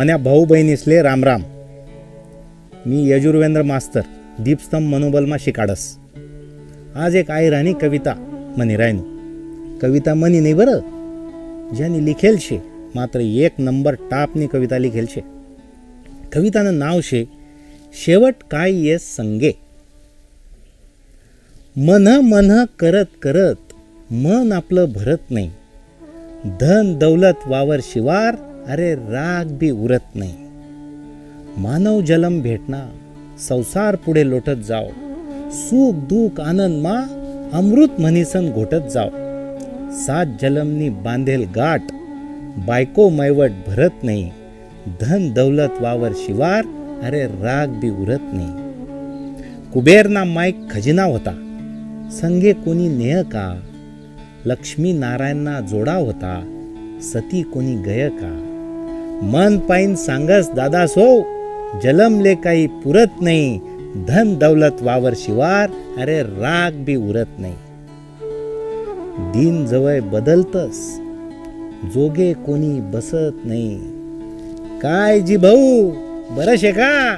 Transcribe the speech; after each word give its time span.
मन्या 0.00 0.16
भाऊ 0.16 0.44
बहिणीसले 0.44 1.02
रामराम. 1.02 1.42
मी 2.86 3.10
यजुर्वेंद्र 3.10 3.62
मास्तर 3.62 4.00
दीपस्तंभ 4.40 4.94
मनोबलमा 4.94 5.36
शिकाडस. 5.40 5.98
आज 6.96 7.16
एक 7.16 7.30
आयराणी 7.30 7.72
कविता 7.72 8.14
म्हणी 8.56 8.76
रायनू. 8.76 9.02
कविता 9.82 10.14
म्हणी 10.14 10.40
नाही 10.40 10.54
बरं? 10.54 10.78
ज्यांनी 11.76 12.04
लिखेल 12.04 12.38
शे 12.38 12.58
मात्र 12.94 13.20
एक 13.20 13.50
नंबर 13.58 13.94
टापनी 13.94 14.46
कविता 14.46 14.78
लिखेल 14.78 15.06
शे. 15.06 15.20
कवितानं 16.32 16.78
नाव 16.78 17.00
शे 17.00 17.24
शेवट 18.06 18.34
काय 18.50 18.72
ये 18.72 18.98
संगे. 18.98 19.52
मन 21.76 22.08
मन 22.08 22.64
करत 22.78 23.06
करत 23.22 23.72
मन 24.12 24.52
आपलं 24.52 24.84
भरत 24.92 25.30
नाही 25.30 25.50
धन 26.44 26.98
दौलत 26.98 27.38
वावर 27.46 27.80
शिवार 27.82 28.49
अरे 28.68 28.94
राग 28.94 29.46
बी 29.46 29.70
उरत 29.70 30.16
नाही. 30.16 30.34
मानव 31.58 32.00
जलम 32.00 32.40
भेटना 32.40 32.90
संसार 33.38 33.96
पुढे 33.96 34.30
लोटत 34.30 34.58
जाओ 34.68 34.88
सुख 35.50 35.94
दुःख 35.94 36.40
आनंद 36.40 36.82
मा 36.82 36.96
अमृत 37.52 38.00
म्हणीसन 38.00 38.50
घोटत 38.50 38.88
जाओ 38.94 39.08
सात 39.92 40.26
जलमनी 40.42 40.88
बांधेल 40.88 41.44
गाठ 41.56 41.82
बायको 42.66 43.08
मैवट 43.08 43.50
भरत 43.50 44.04
नाही. 44.04 44.30
धन 45.00 45.32
दौलत 45.32 45.80
वावर 45.80 46.12
शिवार 46.12 46.64
अरे 47.02 47.24
राग 47.26 47.68
बी 47.68 47.90
उरत 47.90 48.30
नाही. 48.32 48.52
कुबेरना 49.72 50.24
माईक 50.24 50.70
खजिना 50.70 51.04
होता 51.04 51.32
संगे 52.12 52.52
कोणी 52.52 52.88
नेह 52.88 53.22
का? 53.22 53.60
लक्ष्मी 54.46 54.92
नारायणना 54.92 55.60
जोडा 55.60 55.94
होता 55.94 56.40
सती 57.02 57.42
कोणी 57.42 57.76
गय 57.76 58.08
का? 58.08 58.39
मन 59.22 59.58
पाईन 59.58 59.94
सांगस 59.94 60.50
दादा 60.50 60.86
सो 60.86 61.22
जलमले 61.80 62.34
काही 62.34 62.66
पुरत 62.66 63.06
नाही. 63.20 63.60
धन 64.08 64.38
दौलत 64.38 64.82
वावर 64.82 65.12
शिवार. 65.16 65.70
अरे 65.98 66.22
राग 66.22 66.74
बी 66.74 66.96
उरत 66.96 67.26
नाही. 67.38 67.54
दिन 69.18 69.66
जवळ 69.66 70.00
बदलतस. 70.00 71.00
जोगे 71.94 72.32
कोणी 72.32 72.80
बसत 72.80 73.44
नाही. 73.44 73.80
काय 74.80 75.20
जी 75.20 75.36
भाऊ? 75.36 75.90
बरशे 76.36 76.72
का 76.72 77.14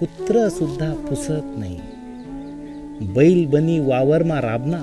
कुत्र 0.00 0.48
सुद्धा 0.48 0.92
पुसत 0.94 1.58
नाही. 1.58 1.78
बैल 3.14 3.46
बनी 3.46 3.80
वावरमा 3.80 4.40
राबना. 4.40 4.82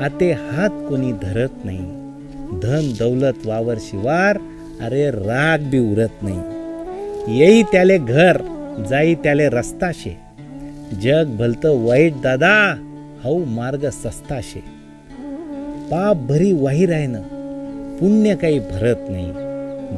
आते 0.00 0.32
हात 0.32 0.70
कोणी 0.88 1.12
धरत 1.12 1.64
नाही. 1.64 1.80
धन 2.58 2.92
दौलत 2.98 3.46
वावर 3.46 3.74
शिवार. 3.80 4.38
अरे 4.82 5.10
राग 5.10 5.60
बी 5.60 5.78
उरत 5.78 6.22
नाही. 6.22 7.38
येई 7.38 7.62
त्याले 7.62 7.98
घर 7.98 8.36
जाई 8.90 9.14
त्याले 9.14 9.48
रस्ता 9.48 9.90
शे 9.94 10.16
जग 11.02 11.36
भलतं 11.38 11.84
वाईट 11.84 12.14
दादा 12.22 12.56
हाऊ 13.24 13.44
मार्ग 13.44 13.88
सस्ता 13.88 14.40
शे 14.42 14.60
पाप 15.90 16.16
भरी 16.16 16.52
वाही 16.52 16.86
राहिनं 16.86 17.22
पुण्य 17.98 18.34
काही 18.36 18.58
भरत 18.58 19.10
नाही. 19.10 19.32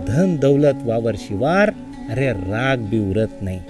धन 0.06 0.36
दौलत 0.36 0.82
वावर 0.84 1.14
शिवार 1.18 1.70
अरे 2.10 2.32
राग 2.32 2.78
बी 2.78 2.98
उरत 3.10 3.42
नाही. 3.42 3.60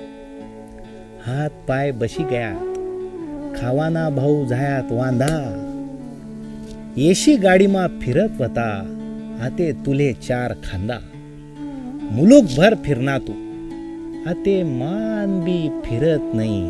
हात 1.26 1.50
पाय 1.68 1.90
बशी 1.92 2.22
गयात 2.22 2.72
खावाना 3.56 4.08
भाऊ 4.10 4.44
झायात 4.46 4.92
वांधा. 4.92 5.60
येशी 6.96 7.36
गाडीमा 7.36 7.86
फिरत 8.02 8.40
वता 8.40 8.93
आते 9.44 9.72
तुले 9.72 10.12
चार 10.12 10.52
खांदा. 10.52 10.98
मुलूक 12.12 12.44
भर 12.44 12.74
फिरना 12.74 13.18
तू. 13.18 13.32
आते 14.30 14.62
मान 14.64 15.40
बी 15.40 15.68
फिरत 15.68 16.32
नाही. 16.34 16.62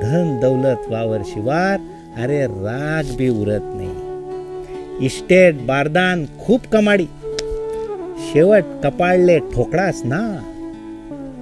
धन 0.00 0.38
दौलत 0.42 0.82
वावर 0.88 1.22
शिवार 1.22 1.80
अरे 2.16 2.46
राग 2.46 3.16
बी 3.16 3.28
उरत 3.28 3.62
नाही. 3.64 5.06
इस्टेट 5.06 5.54
बारदान 5.54 6.26
खूप 6.40 6.60
कमाडी. 6.72 7.08
शेवट 8.32 8.64
कपाळले 8.84 9.38
ठोकडास 9.38 10.02
ना. 10.04 10.42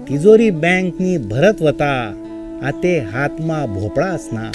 तिजोरी 0.08 0.50
बँकनी 0.50 1.18
भरत 1.18 1.62
वता. 1.62 2.24
आते 2.62 2.98
हातमा 2.98 3.66
भोपळास 3.66 4.28
ना. 4.32 4.50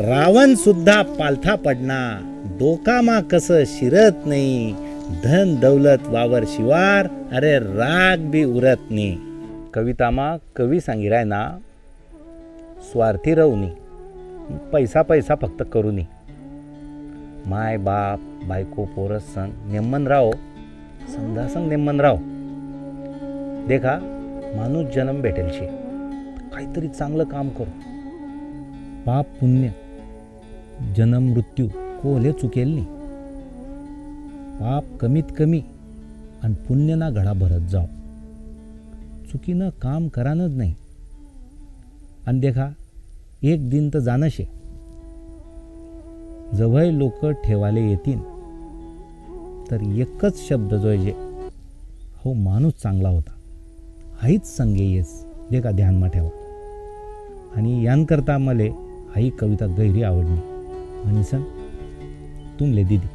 रावण 0.00 0.54
सुद्धा 0.54 1.02
पालथा 1.02 1.54
पडना. 1.56 1.98
डोकामा 2.58 3.20
कस 3.20 3.48
शिरत 3.68 4.22
नाही. 4.26 4.72
धन 5.24 5.56
दौलत 5.60 6.06
वावर 6.06 6.44
शिवार 6.44 7.06
अरे 7.32 7.58
राग 7.58 8.20
बी 8.20 8.44
उरत 8.44 8.88
नाही. 8.90 9.18
कवितामा 9.74 10.36
कवी 10.56 10.80
सांगिराय 10.80 11.24
ना 11.24 11.42
स्वार्थी 12.82 13.34
राहूनी 13.34 13.70
पैसा 14.72 15.02
पैसा 15.02 15.34
फक्त 15.34 15.62
करूनी 15.72 16.06
माय 17.46 17.76
बाप 17.78 18.20
बायको 18.48 18.84
पोरस 18.84 19.22
संग 19.22 19.70
नेमन 19.72 20.06
राहो. 20.06 20.32
समजा 21.08 21.46
संग 21.48 21.68
नेमन 21.68 22.00
राहो. 22.00 22.18
देखा 23.68 23.98
माणूस 24.56 24.92
जन्म 24.94 25.22
भेटेल 25.22 25.50
शे 25.50 25.66
काहीतरी 26.48 26.88
चांगलं 26.88 27.24
काम 27.24 27.48
करू. 27.48 27.91
पाप 29.06 29.26
पुण्य 29.40 29.70
जन्म 30.96 31.22
मृत्यू 31.22 31.68
कोले 32.02 32.32
चुकेल 32.32 32.68
नाही. 32.74 32.86
पाप 34.56 34.84
कमीत 35.00 35.22
कमी 35.38 35.62
आणि 36.42 36.54
पुण्यना 36.54 37.10
घडा 37.10 37.32
भरत 37.32 37.60
जाव. 37.60 37.84
चुकीनं 39.32 39.68
काम 39.68 40.08
करानच 40.08 40.50
नाही. 40.50 40.74
आणि 42.26 42.40
देखा 42.40 42.68
एक 43.42 43.70
दिन 43.70 43.90
तर 43.94 43.98
जाणशे. 43.98 44.44
जवळ 46.54 46.84
लोक 46.84 47.26
ठेवाले 47.26 47.80
येतील 47.80 48.18
तर 49.70 49.82
एकच 49.82 50.48
शब्द 50.48 50.74
जोयजे 50.74 51.12
हो 52.16 52.32
माणूस 52.32 52.72
चांगला 52.82 53.08
होता. 53.08 53.32
हाईच 54.22 54.46
संगे 54.46 54.84
येस 54.84 55.26
जे 55.50 55.60
का 55.60 55.70
ध्यानमा 55.70 56.06
ठेवा. 56.06 56.28
आणि 57.56 57.84
यांकरता 57.84 58.38
मले 58.38 58.70
हाही 59.14 59.30
कविता 59.30 59.66
गैरी 59.66 60.02
आवडली 60.02 60.38
आणि 61.04 61.24
सण 61.24 61.42
तुमले 62.60 62.84
दिदी. 62.84 63.06